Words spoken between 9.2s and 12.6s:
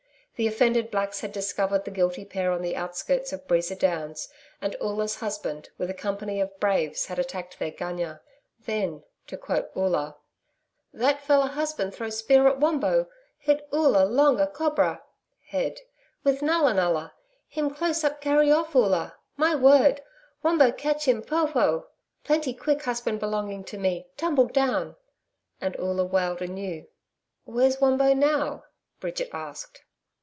to quote Oola 'that feller husband throw spear at